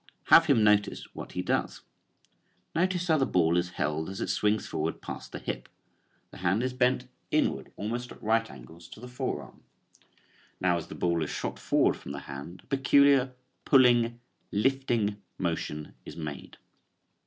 Have 0.29 0.47
him 0.47 0.63
notice 0.63 1.13
what 1.13 1.33
he 1.33 1.43
does. 1.43 1.81
Notice 2.73 3.07
how 3.07 3.19
the 3.19 3.25
ball 3.27 3.55
is 3.55 3.73
held 3.77 4.09
as 4.09 4.19
it 4.19 4.31
swings 4.31 4.65
forward 4.65 4.99
past 4.99 5.31
the 5.31 5.37
hip. 5.37 5.69
The 6.31 6.37
hand 6.37 6.63
is 6.63 6.73
bent 6.73 7.07
inward 7.29 7.71
almost 7.75 8.11
at 8.11 8.23
right 8.23 8.49
angles 8.49 8.87
to 8.87 8.99
the 8.99 9.07
forearm. 9.07 9.61
Now 10.59 10.77
as 10.77 10.87
the 10.87 10.95
ball 10.95 11.21
is 11.21 11.29
shot 11.29 11.59
forward 11.59 11.95
from 11.97 12.13
the 12.13 12.21
hand 12.21 12.61
a 12.63 12.65
peculiar 12.65 13.35
pulling, 13.63 14.19
lifting 14.51 15.21
motion 15.37 15.93
is 16.03 16.17
made. 16.17 16.57